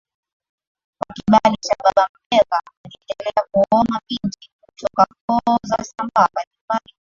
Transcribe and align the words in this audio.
kwa 0.97 1.07
kibali 1.15 1.57
cha 1.61 1.75
babaMbegha 1.83 2.61
aliendelea 2.83 3.45
kuoa 3.51 3.85
mabinti 3.89 4.49
kutoka 4.61 5.05
koo 5.25 5.57
za 5.65 5.75
Wasambaa 5.75 6.27
mbalimbali 6.31 6.49
na 6.69 6.81